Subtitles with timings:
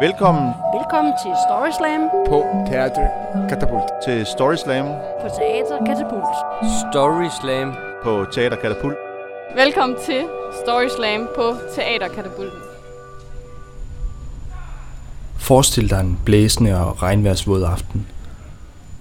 [0.00, 3.08] Velkommen Velkommen til Story Slam på Teater
[3.48, 3.84] Katapult.
[4.04, 4.86] til Story Slam
[5.20, 6.36] på Teater Katapult.
[6.92, 7.74] Story Slam.
[8.02, 8.96] på Teater Katapult.
[9.54, 10.24] Velkommen til
[10.62, 12.60] Story Slam på Teaterkatapulten.
[15.36, 18.06] Forestil dig en blæsende og regnværsvåd aften.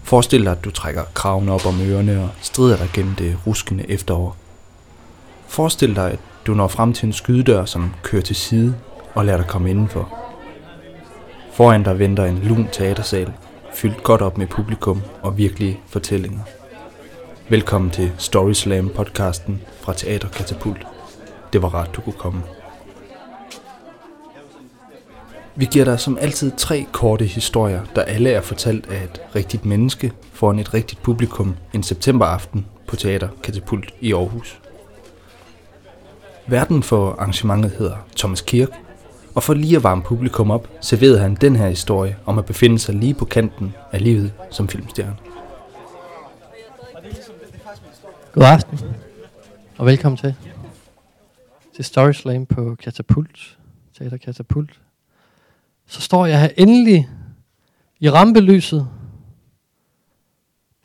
[0.04, 3.91] Forestil dig, at du trækker kraven op om ørerne og strider dig gennem det ruskende
[3.91, 4.36] efterår.
[5.48, 8.75] Forestil dig, at du når frem til en skydedør, som kører til side
[9.14, 10.14] og lader dig komme indenfor.
[11.54, 13.33] Foran dig venter en lun teatersal,
[13.73, 16.39] fyldt godt op med publikum og virkelige fortællinger.
[17.50, 20.87] Velkommen til Story Slam podcasten fra Teater Katapult.
[21.54, 22.43] Det var rart, du kunne komme.
[25.56, 29.65] Vi giver dig som altid tre korte historier, der alle er fortalt af et rigtigt
[29.65, 34.59] menneske foran et rigtigt publikum en septemberaften på Teater Katapult i Aarhus.
[36.50, 38.69] Verden for arrangementet hedder Thomas Kirk,
[39.36, 42.80] og for lige at varme publikum op, serverede han den her historie om at befinde
[42.80, 45.16] sig lige på kanten af livet som filmstjerne.
[48.34, 48.80] God aften,
[49.78, 50.36] og velkommen til.
[51.75, 53.58] Til Story Slam på Katapult,
[53.98, 54.80] Teater Katapult.
[55.88, 57.09] Så står jeg her endelig
[58.00, 58.88] i rampelyset.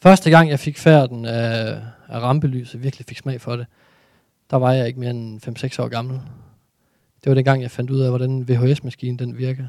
[0.02, 3.66] Første gang jeg fik færden af, af rampelyset, virkelig fik smag for det,
[4.52, 5.46] der var jeg ikke mere end
[5.78, 6.20] 5-6 år gammel.
[7.24, 9.66] Det var dengang, jeg fandt ud af, hvordan VHS-maskinen den virker.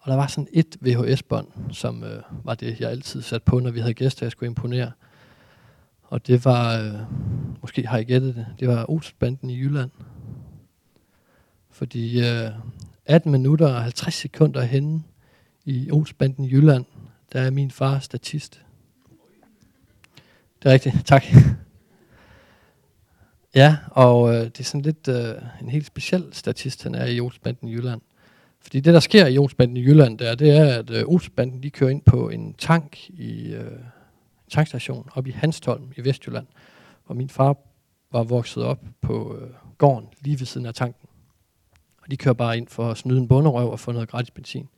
[0.00, 3.70] Og der var sådan et VHS-bånd, som øh, var det, jeg altid satte på, når
[3.70, 4.92] vi havde gæster, jeg skulle imponere.
[6.02, 6.94] Og det var, øh,
[7.62, 9.90] måske har I gættet det, det var Olsbanden i Jylland.
[11.70, 12.50] Fordi øh,
[13.06, 15.02] 18 minutter og 50 sekunder henne
[15.64, 16.84] i Olsbanden i Jylland,
[17.32, 18.62] der er min far statist.
[20.62, 21.24] Det er rigtigt, tak.
[23.56, 27.20] Ja, og øh, det er sådan lidt øh, en helt speciel statist, han er i
[27.20, 28.00] Olsbanden i Jylland.
[28.60, 31.70] Fordi det, der sker i Olsbanden i Jylland, der, det er, at øh, Olsbanden de
[31.70, 36.46] kører ind på en tank i øh, en tankstation oppe i Hanstholm i Vestjylland.
[37.04, 37.56] Og min far
[38.12, 41.08] var vokset op på øh, gården lige ved siden af tanken.
[42.02, 44.68] Og de kører bare ind for at snyde en bunderøv og få noget gratis benzin.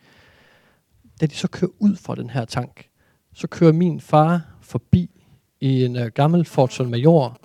[1.20, 2.88] Da de så kører ud fra den her tank,
[3.34, 5.10] så kører min far forbi
[5.60, 7.41] i en øh, gammel Ford Major,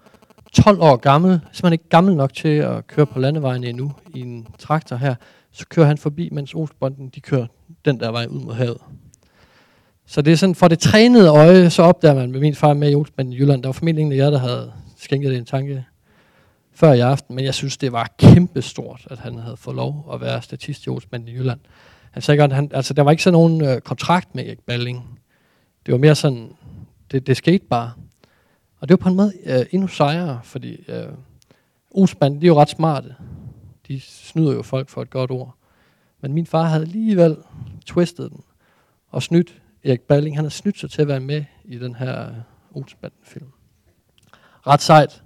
[0.54, 4.48] 12 år gammel, simpelthen ikke gammel nok til at køre på landevejen endnu i en
[4.60, 5.16] traktor her,
[5.52, 7.48] så kører han forbi, mens Olsbonden, de kører
[7.86, 8.78] den der vej ud mod havet.
[10.06, 12.92] Så det er sådan, for det trænede øje, så opdager man med min far med
[12.92, 15.46] i Olsbonden i Jylland, der var formentlig ingen af jer, der havde skænket det en
[15.46, 15.86] tanke
[16.76, 20.22] før i aften, men jeg synes, det var kæmpestort, at han havde fået lov at
[20.22, 21.60] være statist i Olsbonden i Jylland.
[22.12, 25.20] Han sagde godt, han, altså der var ikke sådan nogen øh, kontrakt med Erik Balling.
[25.86, 26.50] Det var mere sådan,
[27.12, 27.92] det, det skete bare.
[28.84, 31.08] Og det var på en måde øh, endnu sejere, fordi øh,
[31.92, 33.16] Olsbanden, de er jo ret smarte.
[33.88, 35.56] De snyder jo folk for et godt ord.
[36.22, 37.38] Men min far havde alligevel
[37.86, 38.44] twistet den
[39.10, 40.38] og snydt Erik Balling.
[40.38, 42.36] Han havde snydt sig til at være med i den her øh,
[42.72, 43.52] Olsenbanden-film.
[44.68, 45.24] Ret sejt.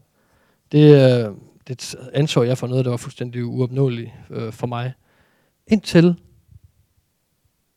[0.71, 1.33] Det, øh,
[1.67, 4.93] det anså jeg for noget, der var fuldstændig uopnåeligt øh, for mig.
[5.67, 6.21] Indtil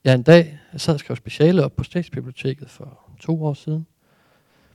[0.05, 3.87] jeg en dag jeg sad og skrev speciale op på Statsbiblioteket for to år siden.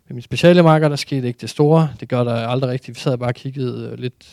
[0.07, 1.89] Med min speciale marker, der skete ikke det store.
[1.99, 2.95] Det gør der aldrig rigtigt.
[2.95, 4.27] Vi sad bare og kiggede øh, lidt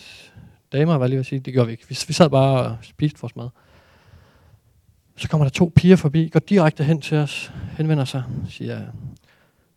[0.72, 1.40] damer, hvad lige vil sige.
[1.40, 1.88] Det gør vi ikke.
[1.88, 3.48] Vi, vi sad bare og spiste vores mad.
[5.16, 8.86] Så kommer der to piger forbi, går direkte hen til os, henvender sig, siger,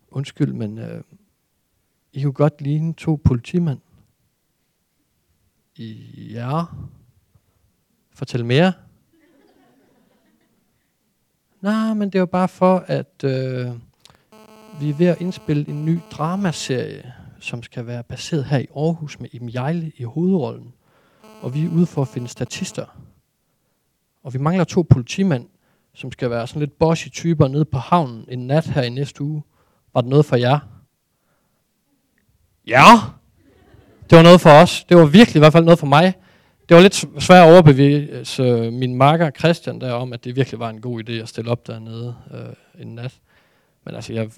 [0.08, 1.04] undskyld, men øh,
[2.14, 3.80] I kunne godt ligne to politimænd.
[6.34, 6.64] Ja.
[8.14, 8.74] Fortæl mere.
[11.62, 13.72] Nej, men det var bare for, at øh,
[14.80, 19.20] vi er ved at indspille en ny dramaserie, som skal være baseret her i Aarhus
[19.20, 20.74] med Im Jejle i hovedrollen.
[21.42, 22.86] Og vi er ude for at finde statister.
[24.24, 25.48] Og vi mangler to politimænd,
[25.94, 29.24] som skal være sådan lidt bossy typer nede på havnen en nat her i næste
[29.24, 29.44] uge.
[29.94, 30.60] Var det noget for jer?
[32.68, 32.92] Ja!
[34.10, 34.84] Det var noget for os.
[34.90, 36.14] Det var virkelig i hvert fald noget for mig.
[36.70, 40.60] Det var lidt svært at overbevise øh, min marker Christian der om, at det virkelig
[40.60, 43.20] var en god idé at stille op dernede øh, en nat.
[43.86, 44.30] Men altså, jeg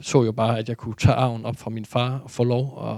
[0.00, 2.88] så jo bare, at jeg kunne tage arven op fra min far og få lov
[2.90, 2.96] at,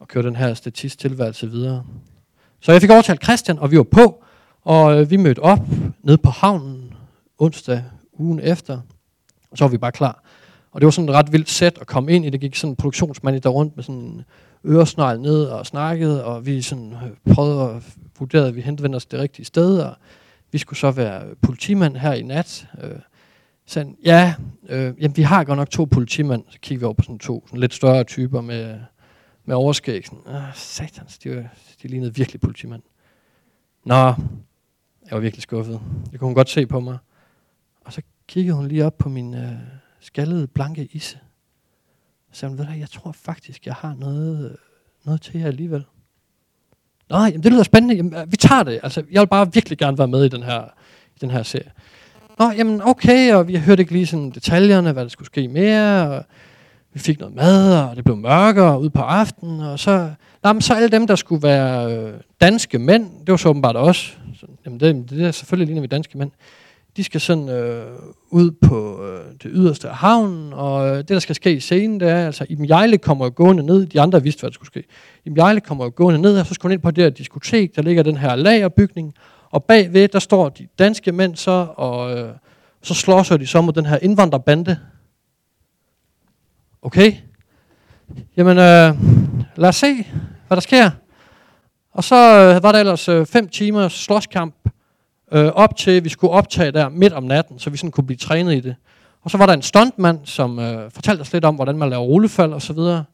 [0.00, 1.84] at køre den her statist tilværelse videre.
[2.60, 4.24] Så jeg fik overtalt Christian, og vi var på,
[4.62, 5.66] og øh, vi mødte op
[6.02, 6.94] nede på havnen
[7.38, 8.80] onsdag ugen efter,
[9.50, 10.22] og så var vi bare klar.
[10.72, 12.30] Og det var sådan et ret vildt sæt at komme ind i.
[12.30, 14.24] Det gik sådan en produktionsmand der rundt med sådan en
[14.66, 17.82] øresnegl ned og snakkede, og vi sådan øh, prøvede at
[18.18, 19.94] vurdere, at vi henvendte os det rigtige sted, og
[20.52, 22.66] vi skulle så være politimand her i nat.
[22.82, 22.90] Øh,
[23.70, 24.34] sådan, ja,
[24.68, 26.44] øh, jamen, vi har godt nok to politimænd.
[26.48, 28.80] Så kigger vi over på sådan to sådan lidt større typer med,
[29.44, 30.06] med overskæg.
[30.06, 31.44] Sådan, ah, satans, de, var,
[31.82, 32.82] de lignede virkelig politimand.
[33.84, 34.14] Nå, jeg
[35.10, 35.80] var virkelig skuffet.
[36.12, 36.98] Det kunne hun godt se på mig.
[37.84, 39.52] Og så kiggede hun lige op på min øh,
[40.00, 41.18] skaldede, blanke isse.
[42.32, 44.56] Så sagde hun, ved du, hvad, jeg tror faktisk, jeg har noget, øh,
[45.04, 45.84] noget til jer alligevel.
[47.08, 47.94] Nå, jamen, det lyder spændende.
[47.94, 48.80] Jamen, øh, vi tager det.
[48.82, 50.64] Altså, jeg vil bare virkelig gerne være med i den her,
[51.16, 51.72] i den her serie.
[52.40, 56.08] Nå, jamen okay, og vi hørte ikke lige sådan detaljerne, hvad der skulle ske mere,
[56.08, 56.24] og
[56.92, 60.10] vi fik noget mad, og det blev mørkere ud på aftenen, og så,
[60.44, 64.10] jamen, så alle dem, der skulle være øh, danske mænd, det var så åbenbart også,
[64.40, 66.30] så, jamen det, det er selvfølgelig ligner vi danske mænd,
[66.96, 67.84] de skal sådan øh,
[68.30, 72.00] ud på øh, det yderste af havnen, og øh, det, der skal ske i scenen,
[72.00, 74.66] det er, altså, Iben Jejle kommer jo gående ned, de andre vidste, hvad der skulle
[74.66, 74.84] ske.
[75.24, 77.76] Iben Jejle kommer jo gående ned, og så skal hun ind på det her diskotek,
[77.76, 79.14] der ligger den her lagerbygning,
[79.50, 82.34] og bagved, der står de danske mænd så, og øh,
[82.82, 84.78] så slås de så mod den her indvandrerbande.
[86.82, 87.12] Okay?
[88.36, 88.94] Jamen, øh,
[89.56, 90.06] lad os se,
[90.46, 90.90] hvad der sker.
[91.92, 94.54] Og så øh, var der ellers øh, fem timer slåskamp,
[95.32, 98.06] øh, op til, at vi skulle optage der midt om natten, så vi sådan kunne
[98.06, 98.76] blive trænet i det.
[99.22, 102.02] Og så var der en stuntmand, som øh, fortalte os lidt om, hvordan man laver
[102.02, 103.04] rullefald og så videre.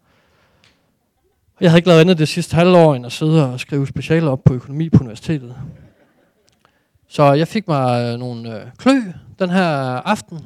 [1.60, 4.44] Jeg havde ikke lavet andet det sidste halvår, end at sidde og skrive specialer op
[4.44, 5.56] på økonomi på universitetet.
[7.08, 9.00] Så jeg fik mig øh, nogle øh, klø
[9.38, 9.66] den her
[10.06, 10.40] aften.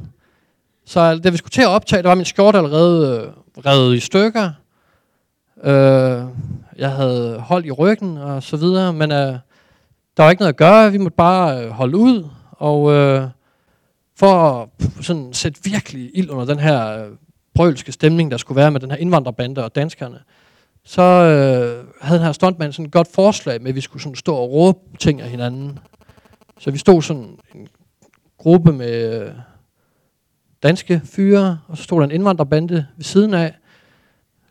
[0.86, 3.20] Så da vi skulle til at optage, der var min skjorte allerede
[3.56, 4.50] øh, revet i stykker.
[5.64, 6.22] Øh,
[6.76, 9.38] jeg havde hold i ryggen og så videre, men øh,
[10.16, 10.92] der var ikke noget at gøre.
[10.92, 12.28] Vi måtte bare øh, holde ud.
[12.50, 13.22] Og øh,
[14.16, 14.68] for at
[15.04, 17.10] sådan, sætte virkelig ild under den her øh,
[17.54, 20.18] brølske stemning, der skulle være med den her indvandrerbande og danskerne,
[20.84, 24.16] så øh, havde den her stuntmand sådan et godt forslag med, at vi skulle sådan
[24.16, 25.78] stå og råbe ting af hinanden.
[26.60, 27.68] Så vi stod sådan en
[28.38, 29.32] gruppe med øh,
[30.62, 33.54] danske fyre, og så stod der en indvandrerbande ved siden af.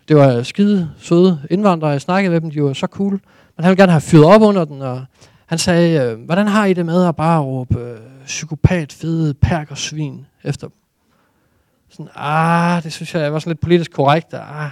[0.07, 3.11] Det var skide søde indvandrere, jeg snakkede med dem, de var så cool.
[3.57, 5.05] Men han ville gerne have fyret op under den, og
[5.45, 9.71] han sagde, øh, hvordan har I det med at bare råbe øh, psykopat, fede, perk
[9.71, 10.77] og svin efter dem?
[11.89, 14.33] Sådan, ah, det synes jeg var sådan lidt politisk korrekt.
[14.33, 14.69] Ah,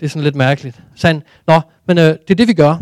[0.00, 0.82] det er sådan lidt mærkeligt.
[0.94, 2.76] Så han, nå, men øh, det er det, vi gør.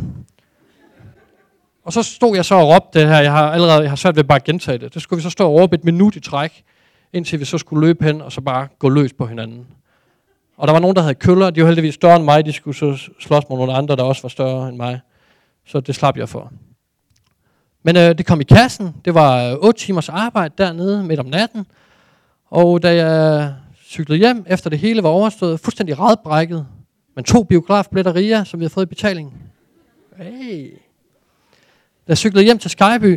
[1.84, 4.16] Og så stod jeg så og råbte det her, jeg har allerede jeg har svært
[4.16, 4.94] ved bare at gentage det.
[4.94, 6.64] Det skulle vi så stå og råbe et minut i træk,
[7.12, 9.66] indtil vi så skulle løbe hen, og så bare gå løs på hinanden.
[10.56, 12.76] Og der var nogen, der havde køller, de var heldigvis større end mig, de skulle
[12.76, 15.00] så slås mod nogle andre, der også var større end mig.
[15.66, 16.52] Så det slap jeg for.
[17.82, 21.26] Men øh, det kom i kassen, det var øh, 8 timers arbejde dernede midt om
[21.26, 21.66] natten,
[22.50, 23.54] og da jeg
[23.86, 26.66] cyklede hjem, efter det hele var overstået, fuldstændig radbrækket,
[27.14, 29.42] men to biografbilletter som vi havde fået i betaling.
[30.16, 30.70] Hey.
[32.06, 33.12] Da jeg cyklede hjem til Skyby,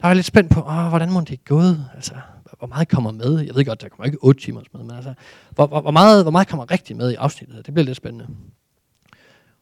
[0.00, 1.86] der var jeg lidt spændt på, åh, hvordan må det er gået?
[1.94, 2.14] Altså,
[2.58, 3.38] hvor meget kommer med?
[3.38, 5.14] Jeg ved godt, der kommer ikke 8 timer med, men altså,
[5.50, 7.66] hvor, hvor, hvor, meget, hvor meget kommer rigtigt med i afsnittet?
[7.66, 8.26] Det bliver lidt spændende.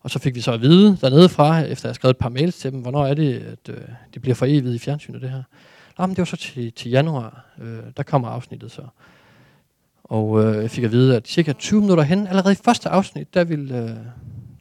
[0.00, 2.58] Og så fik vi så at vide dernede fra, efter jeg skrev et par mails
[2.58, 3.82] til dem, hvornår er det, at øh,
[4.14, 5.42] det bliver for evigt i fjernsynet, det her.
[5.98, 8.82] Nå, men det var så til, til januar, øh, der kommer afsnittet så.
[10.04, 13.34] Og øh, jeg fik at vide, at cirka 20 minutter hen, allerede i første afsnit,
[13.34, 13.88] der ville, øh,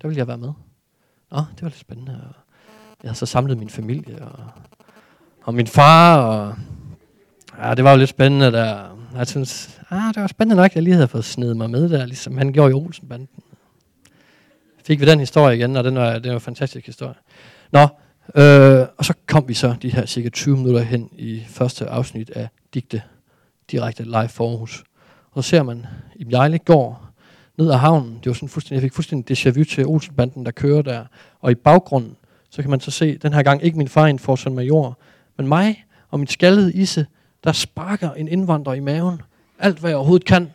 [0.01, 0.51] der ville jeg være med.
[1.31, 2.21] Nå, det var lidt spændende.
[2.27, 2.35] Og
[3.03, 4.39] jeg havde så samlet min familie og,
[5.43, 6.55] og min far, og
[7.63, 8.97] ja, det var jo lidt spændende der.
[9.15, 11.89] Jeg synes, ah, det var spændende nok, at jeg lige havde fået snedet mig med
[11.89, 13.29] der, ligesom han gjorde i Olsenbanden.
[14.83, 17.15] Fik vi den historie igen, og den var, det var en fantastisk historie.
[17.71, 17.81] Nå,
[18.35, 22.29] øh, og så kom vi så de her cirka 20 minutter hen i første afsnit
[22.29, 23.01] af Digte,
[23.71, 24.83] direkte live for Aarhus.
[25.31, 27.07] Og så ser man, i Jejle går
[27.57, 28.19] ned ad havnen.
[28.23, 31.05] Det var sådan fuldstændig, jeg fik fuldstændig déjà vu til Olsenbanden, der kører der.
[31.41, 32.15] Og i baggrunden,
[32.49, 34.97] så kan man så se, den her gang ikke min far en forsøn Major,
[35.37, 37.05] men mig og mit skaldede isse,
[37.43, 39.21] der sparker en indvandrer i maven.
[39.59, 40.51] Alt, hvad jeg overhovedet kan.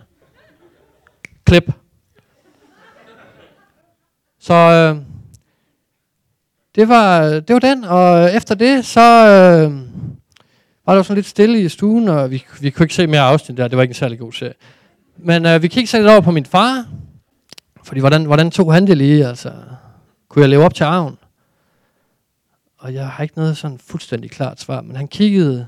[1.44, 1.72] Klip.
[4.38, 5.02] Så øh,
[6.74, 9.72] det, var, det var den, og efter det, så øh,
[10.86, 13.58] var der sådan lidt stille i stuen, og vi, vi kunne ikke se mere afsnit
[13.58, 14.54] der, det var ikke en særlig god serie.
[15.16, 16.86] Men øh, vi kiggede så lidt over på min far,
[17.84, 19.52] fordi hvordan, hvordan tog han det lige, altså,
[20.28, 21.18] kunne jeg leve op til arven?
[22.82, 25.66] Og jeg har ikke noget sådan fuldstændig klart svar, men han kiggede,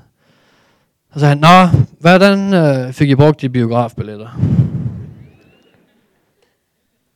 [1.11, 1.67] og så han, Nå,
[1.99, 4.39] hvordan øh, fik I brugt de biografbilletter?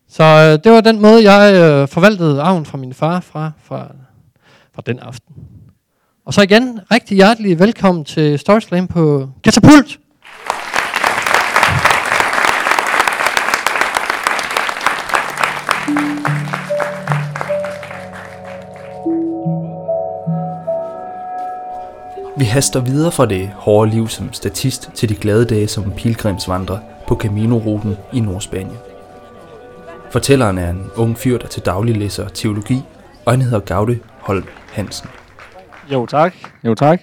[0.07, 3.87] Så øh, det var den måde, jeg øh, forvaltede arven fra min far fra, fra,
[4.75, 5.35] fra den aften.
[6.25, 9.99] Og så igen, rigtig hjertelig velkommen til Story Slam på Katapult!
[22.39, 26.79] Vi haster videre fra det hårde liv som statist til de glade dage som pilgrimsvandrer
[27.07, 28.77] på Camino-ruten i Nordspanien.
[30.11, 32.81] Fortælleren er en ung fyr, der til daglig læser teologi,
[33.25, 35.09] og han hedder Gaude Holm Hansen.
[35.91, 37.01] Jo tak, jo tak.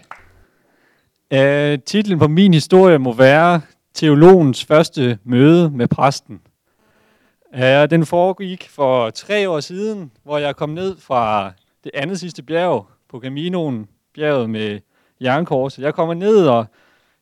[1.34, 3.60] Uh, titlen på min historie må være
[3.94, 6.40] Teologens første møde med præsten.
[7.54, 11.52] Uh, den foregik for tre år siden, hvor jeg kom ned fra
[11.84, 14.80] det andet sidste bjerg på Caminoen, bjerget med
[15.20, 15.82] jernkorset.
[15.82, 16.66] Jeg kommer ned, og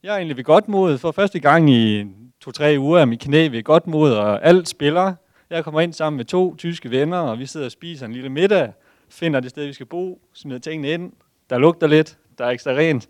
[0.02, 0.98] jeg er egentlig ved godt mod.
[0.98, 2.04] For første gang i
[2.40, 5.14] to-tre uger er mit knæ ved godt mod, og alt spiller.
[5.50, 8.28] Jeg kommer ind sammen med to tyske venner, og vi sidder og spiser en lille
[8.28, 8.72] middag,
[9.08, 11.12] finder det sted, vi skal bo, smider tingene ind.
[11.50, 13.08] Der lugter lidt, der er ekstra rent,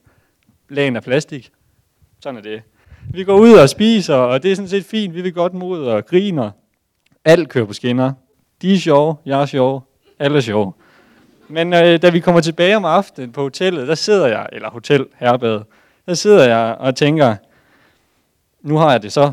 [0.68, 1.50] lagen af plastik.
[2.20, 2.62] Sådan er det.
[3.10, 5.14] Vi går ud og spiser, og det er sådan set fint.
[5.14, 6.50] Vi vil godt mod og griner.
[7.24, 8.12] Alt kører på skinner.
[8.62, 9.88] De er sjove, jeg er sjov,
[10.18, 10.72] alle er sjove.
[11.48, 15.06] Men øh, da vi kommer tilbage om aftenen på hotellet, der sidder jeg, eller hotel,
[15.18, 15.60] herbad,
[16.06, 17.36] der sidder jeg og tænker,
[18.62, 19.32] nu har jeg det så,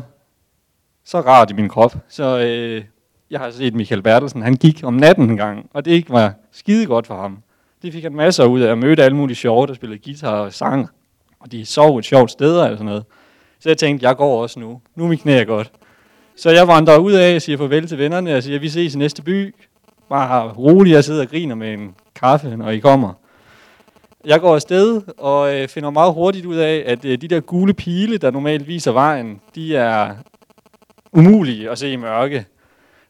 [1.04, 1.96] så rart i min krop.
[2.08, 2.84] Så øh,
[3.30, 6.34] jeg har set Michael Bertelsen, han gik om natten en gang, og det ikke var
[6.52, 7.42] skide godt for ham.
[7.82, 10.52] Det fik han masser ud af at møde alle mulige sjove, der spillede guitar og
[10.52, 10.88] sang,
[11.40, 13.04] og de sov et sjovt sted eller sådan noget.
[13.60, 14.80] Så jeg tænkte, jeg går også nu.
[14.94, 15.72] Nu er mit knæ godt.
[16.36, 18.98] Så jeg vandrer ud af og siger farvel til vennerne og siger, vi ses i
[18.98, 19.54] næste by.
[20.08, 23.12] Bare rolig, jeg sidder og griner med en kaffe, når I kommer.
[24.24, 27.74] Jeg går afsted og øh, finder meget hurtigt ud af, at øh, de der gule
[27.74, 30.14] pile, der normalt viser vejen, de er
[31.12, 32.46] umulige at se i mørke.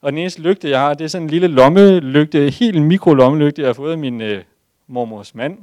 [0.02, 3.68] Og den eneste lygte, jeg har, det er sådan en lille lommelygte, helt mikrolommelygte, jeg
[3.68, 4.42] har fået af min øh,
[4.88, 5.58] mormors mand.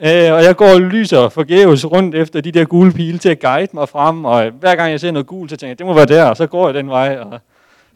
[0.00, 3.40] Øh, og jeg går og lyser forgæves rundt efter de der gule pile til at
[3.40, 5.94] guide mig frem, og hver gang jeg ser noget gult, så tænker jeg, det må
[5.94, 7.40] være der, og så går jeg den vej, og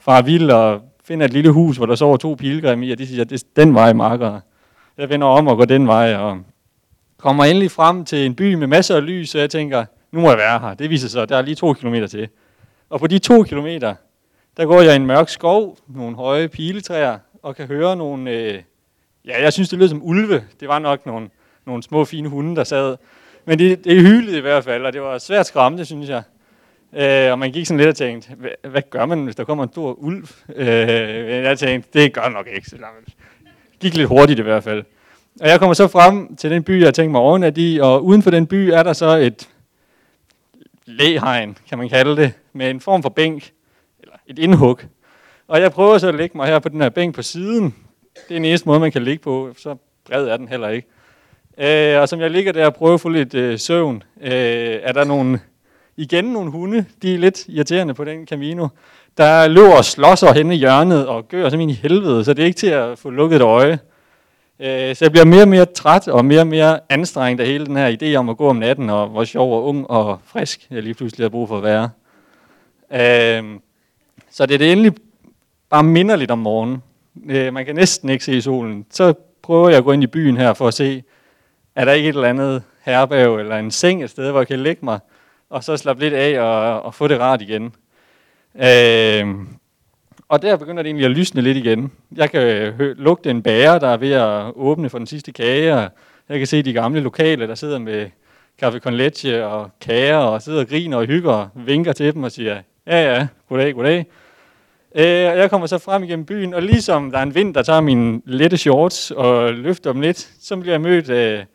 [0.01, 3.07] far vild, og finder et lille hus, hvor der sover to pilgrim i, og de
[3.07, 4.41] siger, det er den vej, marker.
[4.99, 6.39] Jeg vender om og går den vej, og
[7.19, 10.29] kommer endelig frem til en by med masser af lys, og jeg tænker, nu må
[10.29, 10.75] jeg være her.
[10.75, 12.29] Det viser sig, at der er lige to kilometer til.
[12.91, 13.95] Og på de to kilometer,
[14.57, 18.63] der går jeg i en mørk skov, nogle høje piletræer, og kan høre nogle, øh,
[19.25, 20.45] ja, jeg synes, det lød som ulve.
[20.61, 21.29] Det var nok nogle,
[21.67, 22.97] nogle små, fine hunde, der sad.
[23.45, 26.23] Men det, det hylede i hvert fald, og det var svært skræmmende, synes jeg.
[26.93, 29.65] Øh, og man gik sådan lidt og tænkte, hvad, hvad gør man, hvis der kommer
[29.65, 30.29] en stor ulv?
[30.57, 30.67] Øh,
[31.29, 32.71] jeg tænkte, det gør nok ikke.
[32.71, 33.09] Så langt
[33.85, 34.85] gik lidt hurtigt i hvert fald.
[35.41, 38.23] Og jeg kommer så frem til den by, jeg tænker mig overnat i, og uden
[38.23, 39.49] for den by er der så et
[40.87, 43.53] læhegn, kan man kalde det, med en form for bænk,
[44.01, 44.81] eller et indhug.
[45.49, 47.65] Og jeg prøver så at lægge mig her på den her bænk på siden.
[48.15, 50.89] Det er den eneste måde, man kan ligge på, så bred er den heller ikke.
[51.59, 54.31] Øh, og som jeg ligger der og prøver at få lidt øh, søvn, øh,
[54.83, 55.41] er der nogle,
[55.97, 58.69] igen nogle hunde, de er lidt irriterende på den Camino.
[59.17, 62.47] Der løber og slåsser hen i hjørnet og gør som i helvede, så det er
[62.47, 63.79] ikke til at få lukket et øje.
[64.61, 67.67] Øh, så jeg bliver mere og mere træt og mere og mere anstrengt af hele
[67.67, 70.67] den her idé om at gå om natten, og hvor sjov og ung og frisk
[70.71, 71.91] jeg lige pludselig har brug for at være.
[72.93, 73.45] Øh,
[74.31, 74.93] så det er det endelig
[75.71, 76.83] bare minderligt om morgenen.
[77.29, 78.87] Øh, man kan næsten ikke se solen.
[78.91, 81.03] Så prøver jeg at gå ind i byen her for at se,
[81.75, 84.61] er der ikke et eller andet herberg eller en seng et sted, hvor jeg kan
[84.61, 84.99] lægge mig,
[85.51, 87.75] og så slappe lidt af og, og få det rart igen.
[88.63, 89.35] Øh,
[90.29, 91.93] og der begynder det egentlig at lysne lidt igen.
[92.17, 95.91] Jeg kan lugte en bære, der er ved at åbne for den sidste kage, og
[96.29, 98.11] jeg kan se de gamle lokale, der sidder med
[98.59, 102.23] kaffe con leche og kager, og sidder og griner og hygger og vinker til dem
[102.23, 104.07] og siger, ja ja, goddag, goddag.
[104.95, 107.81] Øh, jeg kommer så frem igennem byen, og ligesom der er en vind, der tager
[107.81, 111.47] mine lette shorts og løfter dem lidt, så bliver jeg mødt af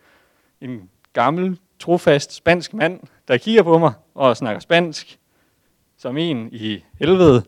[0.61, 5.19] en gammel, trofast spansk mand, der kigger på mig og snakker spansk,
[6.01, 7.43] som en i helvede.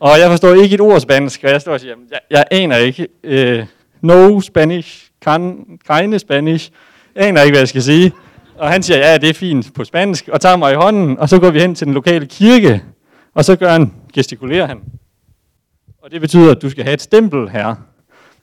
[0.00, 2.76] Og jeg forstår ikke et ord spansk, og jeg står og siger, jeg, jeg aner
[2.76, 3.08] ikke.
[3.24, 3.66] Uh,
[4.00, 6.70] no Spanish, kan, keine Spanish.
[7.14, 8.12] Jeg aner ikke, hvad jeg skal sige.
[8.58, 11.28] Og han siger, ja, det er fint på spansk, og tager mig i hånden, og
[11.28, 12.82] så går vi hen til den lokale kirke,
[13.34, 14.80] og så gør han, gestikulerer han.
[16.02, 17.74] Og det betyder, at du skal have et stempel her.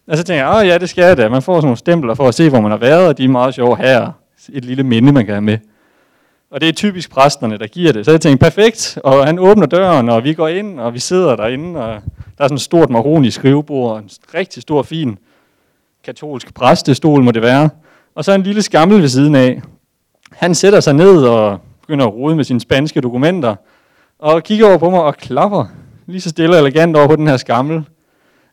[0.08, 1.30] Og så tænker jeg, åh ja, det skal jeg da.
[1.30, 3.30] Man får sådan nogle stempler for at se, hvor man har været, og de er
[3.30, 4.12] meget sjove her.
[4.54, 5.58] Et lille minde, man kan have med.
[6.51, 8.06] Og det er typisk præsterne, der giver det.
[8.06, 8.98] Så jeg tænkte, perfekt.
[9.04, 12.01] Og han åbner døren, og vi går ind, og vi sidder derinde, og
[12.38, 15.18] der er sådan et stort maroni skrivebord, og en rigtig stor, fin
[16.04, 17.70] katolsk præstestol må det være.
[18.16, 19.62] Og så en lille skammel ved siden af.
[20.32, 23.56] Han sætter sig ned og begynder at rode med sine spanske dokumenter,
[24.20, 25.66] og kigger over på mig og klapper
[26.06, 27.84] lige så stille og elegant over på den her skammel.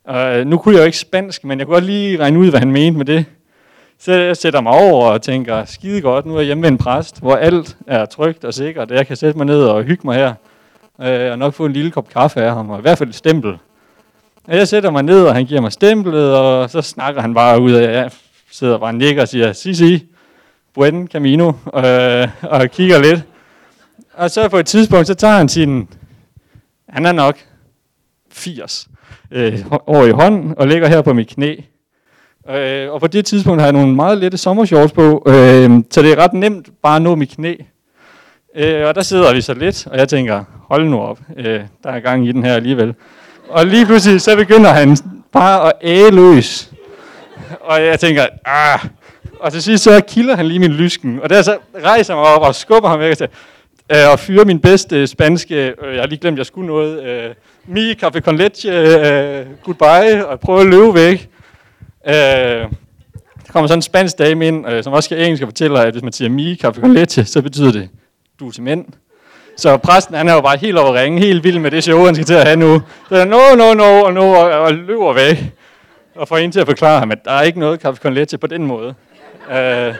[0.09, 2.59] Uh, nu kunne jeg jo ikke spansk, men jeg kunne godt lige regne ud, hvad
[2.59, 3.25] han mente med det.
[3.99, 6.77] Så jeg sætter mig over og tænker, skide godt, nu er jeg hjemme med en
[6.77, 10.01] præst, hvor alt er trygt og sikkert, og jeg kan sætte mig ned og hygge
[10.05, 10.33] mig her,
[11.01, 13.15] øh, og nok få en lille kop kaffe af ham, og i hvert fald et
[13.15, 13.57] stempel.
[14.47, 17.61] Og jeg sætter mig ned, og han giver mig stemplet, og så snakker han bare
[17.61, 18.11] ud af, jeg
[18.51, 20.05] sidder bare og nikker og siger, si, si,
[20.73, 23.23] buen camino, øh, og kigger lidt.
[24.13, 25.89] Og så på et tidspunkt, så tager han sin,
[26.89, 27.37] han er nok
[28.31, 28.87] 80,
[29.31, 31.55] øh, over i hånden og ligger her på mit knæ.
[32.49, 36.11] Øh, og på det tidspunkt har jeg nogle meget lette sommershorts på, øh, så det
[36.11, 37.55] er ret nemt bare at nå mit knæ.
[38.55, 41.89] Øh, og der sidder vi så lidt, og jeg tænker, hold nu op, øh, der
[41.89, 42.93] er gang i den her alligevel.
[43.49, 44.97] Og lige pludselig så begynder han
[45.31, 46.71] bare at æge løs.
[47.61, 48.79] Og jeg tænker, ah.
[49.39, 51.19] Og til sidst så kilder han lige min lysken.
[51.23, 53.29] Og der så rejser jeg mig op og skubber ham væk og siger,
[53.91, 57.29] øh, og fyrer min bedste spanske, øh, jeg har lige glemt, jeg skulle noget, øh,
[57.67, 61.29] mi café con leche, øh, goodbye, og prøve at løbe væk.
[62.07, 65.79] Øh, der kommer sådan en spansk dame ind, øh, som også skal engelsk og fortæller,
[65.79, 67.89] at hvis man siger mi café con leche, så betyder det,
[68.39, 68.85] du er til mænd.
[69.57, 72.15] Så præsten, han er jo bare helt over ringen, helt vild med det show, han
[72.15, 72.81] skal til at have nu.
[73.09, 75.53] Så er no, no, no, og, no, og, og løber væk.
[76.15, 78.37] Og får en til at forklare ham, at der er ikke noget kaffe con leche
[78.37, 78.93] på den måde.
[79.51, 79.95] øh,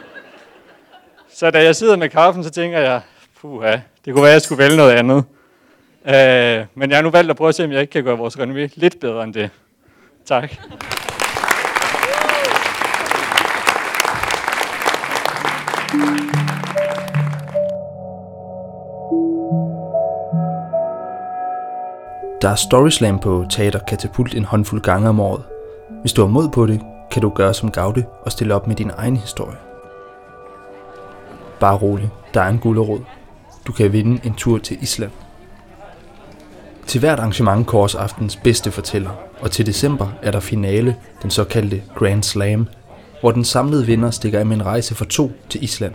[1.34, 3.02] så da jeg sidder med kaffen, så tænker jeg,
[3.42, 5.24] puha, det kunne være, at jeg skulle vælge noget andet.
[6.08, 8.18] Øh, men jeg har nu valgt at prøve at se, om jeg ikke kan gøre
[8.18, 9.50] vores renommé lidt bedre end det.
[10.26, 10.52] Tak.
[22.42, 25.44] Der er Storyslam på Teater Katapult en håndfuld gange om året.
[26.02, 28.76] Hvis du har mod på det, kan du gøre som Gaude og stille op med
[28.76, 29.58] din egen historie.
[31.60, 33.00] Bare rolig, der er en gulderod.
[33.68, 35.12] Du kan vinde en tur til Island.
[36.88, 39.12] Til hvert arrangement kåres aftens bedste fortæller,
[39.42, 42.68] og til december er der finale, den såkaldte Grand Slam,
[43.26, 45.94] hvor den samlede vinder stikker af med en rejse for to til Island.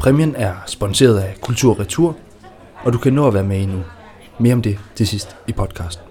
[0.00, 2.16] Præmien er sponsoreret af Kultur Retur,
[2.84, 3.82] og du kan nå at være med endnu.
[4.38, 6.04] Mere om det til sidst i podcasten.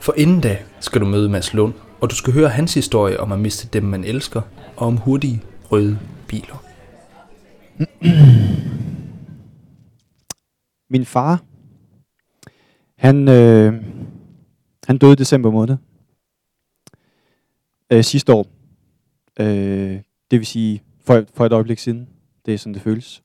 [0.00, 3.32] For inden da skal du møde Mads Lund, og du skal høre hans historie om
[3.32, 4.40] at miste dem, man elsker,
[4.76, 5.98] og om hurtige røde
[6.28, 6.64] biler.
[10.90, 11.42] Min far,
[12.98, 13.72] han, øh,
[14.86, 15.76] han døde i december måned.
[17.92, 18.46] Øh, sidste år.
[19.40, 22.08] Øh, det vil sige for, for et øjeblik siden.
[22.46, 23.22] Det er sådan, det føles.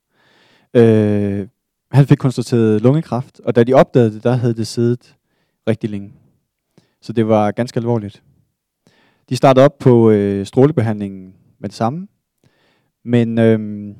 [0.73, 1.47] Øh,
[1.91, 5.15] han fik konstateret lungekræft, og da de opdagede det, der havde det siddet
[5.67, 6.13] rigtig længe.
[7.01, 8.23] Så det var ganske alvorligt.
[9.29, 12.07] De startede op på øh, strålebehandlingen med det samme,
[13.05, 13.95] men øh,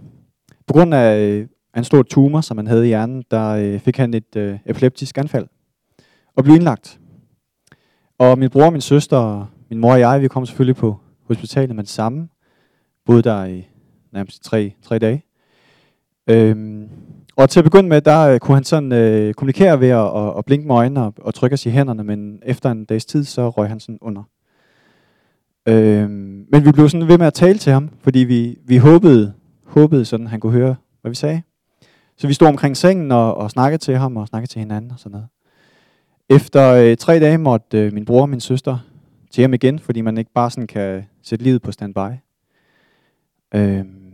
[0.68, 1.48] på grund af øh,
[1.78, 5.18] en stor tumor, som han havde i hjernen, der øh, fik han et øh, epileptisk
[5.18, 5.48] anfald
[6.36, 7.00] og blev indlagt.
[8.18, 11.76] Og min bror, og min søster, min mor og jeg, vi kom selvfølgelig på hospitalet
[11.76, 12.28] med det samme.
[13.06, 13.68] Boede der i
[14.12, 15.24] nærmest tre, tre dage.
[16.30, 16.90] Øhm,
[17.36, 20.38] og til at begynde med, der øh, kunne han sådan øh, kommunikere ved at, at,
[20.38, 23.24] at blinke med øjnene og, og trykke os i hænderne, men efter en dags tid,
[23.24, 24.24] så røg han sådan under.
[25.68, 29.34] Øhm, men vi blev sådan ved med at tale til ham, fordi vi, vi håbede,
[29.66, 31.42] håbede sådan, han kunne høre, hvad vi sagde.
[32.18, 35.00] Så vi stod omkring sengen og, og snakkede til ham og snakkede til hinanden og
[35.00, 35.28] sådan noget.
[36.30, 38.78] Efter øh, tre dage måtte øh, min bror og min søster
[39.34, 42.10] til hjem igen, fordi man ikke bare sådan kan sætte livet på standby.
[43.56, 44.14] Øhm,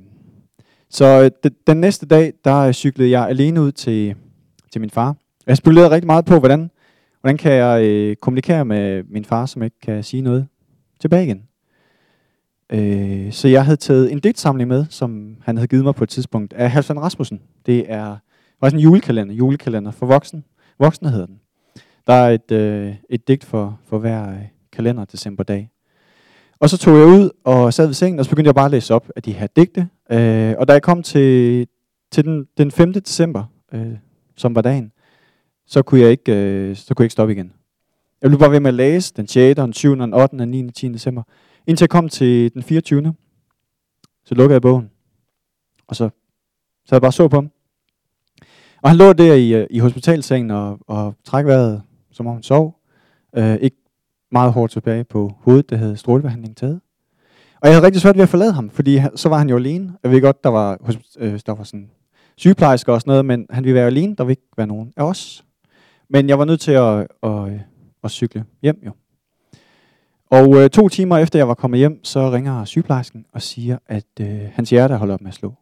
[0.89, 4.15] så øh, den næste dag, der øh, cyklede jeg alene ud til,
[4.71, 5.15] til min far.
[5.47, 6.71] Jeg spekulerede rigtig meget på, hvordan,
[7.21, 10.47] hvordan kan jeg øh, kommunikere med min far, som ikke kan sige noget
[10.99, 11.43] tilbage igen.
[12.69, 16.09] Øh, så jeg havde taget en digtsamling med, som han havde givet mig på et
[16.09, 17.41] tidspunkt, af Halvdan Rasmussen.
[17.65, 18.17] Det er
[18.59, 20.43] faktisk en julekalender, julekalender for voksen.
[20.79, 21.39] Voksne hedder den.
[22.07, 24.45] Der er et, øh, et digt for, for hver øh,
[24.79, 25.71] kalender decemberdag.
[26.59, 28.71] Og så tog jeg ud og sad ved sengen, og så begyndte jeg bare at
[28.71, 29.89] læse op af de her digte.
[30.11, 31.67] Øh, og da jeg kom til,
[32.11, 32.93] til den, den 5.
[32.93, 33.91] december, øh,
[34.37, 34.91] som var dagen,
[35.67, 37.53] så kunne, jeg ikke, øh, så kunne jeg ikke stoppe igen.
[38.21, 40.71] Jeg blev bare ved med at læse den 6., den 7., den 8., den 9.,
[40.71, 40.87] 10.
[40.87, 41.23] december.
[41.67, 43.13] Indtil jeg kom til den 24.
[44.25, 44.89] Så lukkede jeg bogen.
[45.87, 46.09] Og så,
[46.85, 47.51] så jeg bare så på ham.
[48.81, 52.43] Og han lå der i, øh, i hospitalsengen og, og træk vejret, som om han
[52.43, 52.79] sov.
[53.37, 53.77] Øh, ikke
[54.31, 56.81] meget hårdt tilbage på hovedet, det havde strålebehandling taget.
[57.61, 59.93] Og jeg havde rigtig svært ved at forlade ham, fordi så var han jo alene.
[60.03, 60.77] Jeg ved godt, der var,
[61.19, 61.89] øh, der var sådan
[62.37, 65.03] sygeplejersker og sådan noget, men han ville være alene, der ville ikke være nogen af
[65.03, 65.45] os.
[66.09, 67.59] Men jeg var nødt til at, at, at,
[68.03, 68.91] at cykle hjem jo.
[70.31, 74.05] Og øh, to timer efter jeg var kommet hjem, så ringer sygeplejersken og siger, at
[74.21, 75.53] øh, hans hjerte holder op med at slå.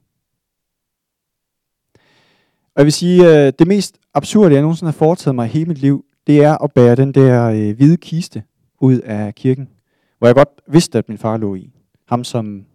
[2.76, 5.66] Og jeg vil sige, øh, det mest absurde, jeg nogensinde har foretaget mig i hele
[5.66, 8.44] mit liv, det er at bære den der øh, hvide kiste
[8.82, 9.70] ud af kirken,
[10.18, 11.70] hvor jeg godt vidste, at min far lå i.
[12.08, 12.66] Ham, som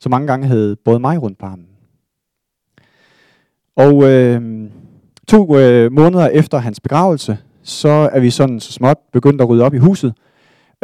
[0.00, 1.60] så mange gange havde båret mig rundt på ham.
[3.76, 4.70] Og øh,
[5.28, 9.64] to øh, måneder efter hans begravelse, så er vi sådan så småt begyndt at rydde
[9.64, 10.14] op i huset,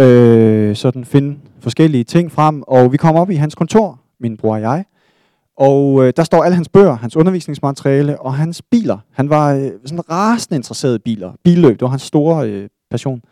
[0.01, 4.55] øh, sådan finde forskellige ting frem, og vi kommer op i hans kontor, min bror
[4.55, 4.85] og jeg,
[5.57, 8.99] og øh, der står alle hans bøger, hans undervisningsmateriale og hans biler.
[9.13, 11.33] Han var øh, sådan rasende interesseret i biler.
[11.45, 13.23] Billøb, det var hans store øh, passion.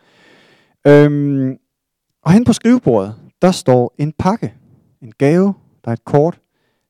[0.87, 1.57] Øhm,
[2.23, 4.55] og hen på skrivebordet, der står en pakke,
[5.03, 6.41] en gave, der er et kort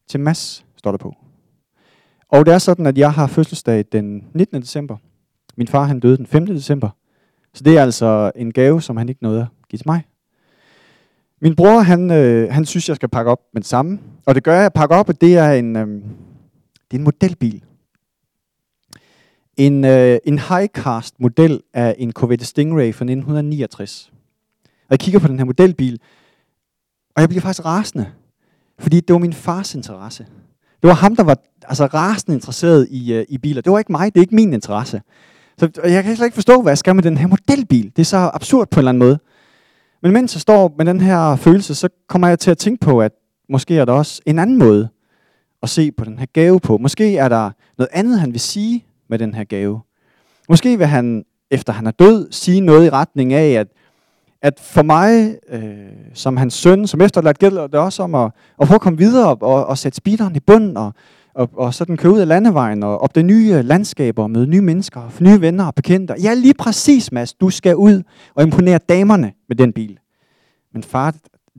[0.08, 1.14] til Mads, står der på.
[2.28, 4.62] Og det er sådan, at jeg har fødselsdag den 19.
[4.62, 4.96] december.
[5.56, 6.46] Min far han døde den 5.
[6.46, 6.90] december.
[7.54, 10.04] Så det er altså en gave, som han ikke nåede at give til mig.
[11.40, 13.98] Min bror, han, øh, han synes, jeg skal pakke op med det samme.
[14.26, 14.72] Og det gør jeg.
[14.72, 15.86] pakke op, og det er en, øh,
[16.90, 17.64] det er en modelbil.
[19.56, 24.12] En, øh, en high-cast model af en Corvette Stingray fra 1969.
[24.62, 26.00] Og jeg kigger på den her modelbil,
[27.16, 28.06] og jeg bliver faktisk rasende.
[28.78, 30.26] Fordi det var min fars interesse.
[30.82, 33.62] Det var ham, der var altså, rasende interesseret i, øh, i biler.
[33.62, 35.02] Det var ikke mig, det er ikke min interesse.
[35.58, 37.84] Så og jeg kan slet ikke forstå, hvad jeg skal med den her modelbil.
[37.96, 39.18] Det er så absurd på en eller anden måde.
[40.02, 43.00] Men mens jeg står med den her følelse, så kommer jeg til at tænke på,
[43.00, 43.12] at
[43.48, 44.88] måske er der også en anden måde
[45.62, 46.78] at se på den her gave på.
[46.78, 49.80] Måske er der noget andet, han vil sige med den her gave.
[50.48, 53.66] Måske vil han, efter han er død, sige noget i retning af, at,
[54.42, 55.62] at for mig, øh,
[56.14, 59.28] som hans søn, som efterladt, gælder det også om at, at prøve at komme videre
[59.28, 60.92] og, og, og sætte speederen i bunden og,
[61.34, 64.60] og, og sådan køre ud af landevejen og op det nye landskaber, og møde nye
[64.60, 66.14] mennesker, og nye venner og bekendte.
[66.22, 67.34] Ja, lige præcis, Mads.
[67.34, 68.02] Du skal ud
[68.34, 69.98] og imponere damerne med den bil.
[70.72, 71.14] Men far,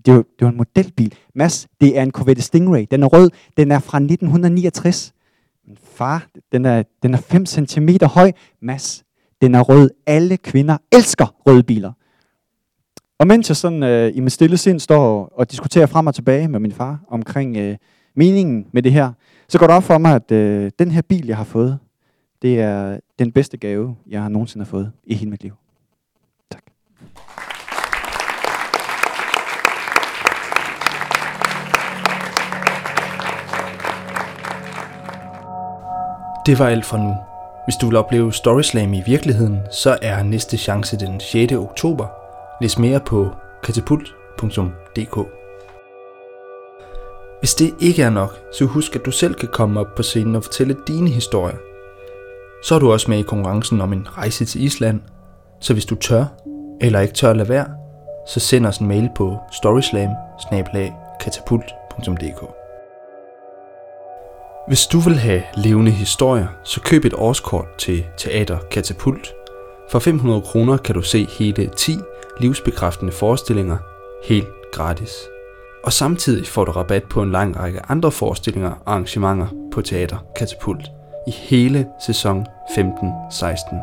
[0.05, 1.15] det var, det var en modelbil.
[1.35, 2.85] Mads, det er en Corvette Stingray.
[2.91, 3.29] Den er rød.
[3.57, 5.14] Den er fra 1969.
[5.67, 8.31] Men far, den er, den er 5 cm høj.
[8.61, 9.03] Mads,
[9.41, 9.89] den er rød.
[10.05, 11.91] Alle kvinder elsker røde biler.
[13.19, 16.15] Og mens jeg sådan øh, i mit stille sind står og, og diskuterer frem og
[16.15, 17.77] tilbage med min far omkring øh,
[18.15, 19.11] meningen med det her,
[19.47, 21.79] så går det op for mig, at øh, den her bil, jeg har fået,
[22.41, 25.53] det er den bedste gave, jeg har nogensinde har fået i hele mit liv.
[36.45, 37.15] Det var alt for nu.
[37.65, 41.53] Hvis du vil opleve Storyslam i virkeligheden, så er næste chance den 6.
[41.53, 42.07] oktober.
[42.61, 43.29] Læs mere på
[43.63, 45.17] katapult.dk
[47.39, 50.35] Hvis det ikke er nok, så husk at du selv kan komme op på scenen
[50.35, 51.57] og fortælle dine historier.
[52.63, 55.01] Så er du også med i konkurrencen om en rejse til Island.
[55.59, 56.25] Så hvis du tør,
[56.81, 57.67] eller ikke tør at lade være,
[58.27, 60.09] så send os en mail på storyslam
[64.67, 69.33] hvis du vil have levende historier, så køb et årskort til Teater Katapult.
[69.91, 71.97] For 500 kroner kan du se hele 10
[72.39, 73.77] livsbekræftende forestillinger
[74.23, 75.11] helt gratis.
[75.83, 80.17] Og samtidig får du rabat på en lang række andre forestillinger og arrangementer på Teater
[80.35, 80.91] Katapult
[81.27, 83.75] i hele sæson 15-16.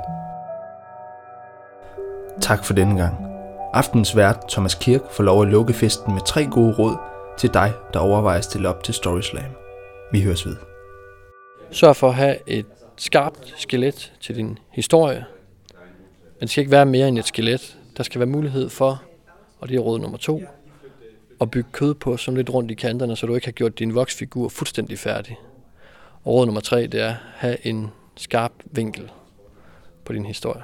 [2.40, 3.14] Tak for denne gang.
[3.72, 6.96] Aftens vært Thomas Kirk får lov at lukke festen med tre gode råd
[7.38, 9.50] til dig, der overvejer at stille op til Storyslam.
[10.12, 10.71] Vi høres ved.
[11.72, 15.24] Sørg for at have et skarpt skelet til din historie.
[16.14, 17.78] Men det skal ikke være mere end et skelet.
[17.96, 19.02] Der skal være mulighed for,
[19.60, 20.42] og det er råd nummer to,
[21.40, 23.94] at bygge kød på som lidt rundt i kanterne, så du ikke har gjort din
[23.94, 25.36] voksfigur fuldstændig færdig.
[26.24, 29.10] Og råd nummer tre, det er at have en skarp vinkel
[30.04, 30.62] på din historie.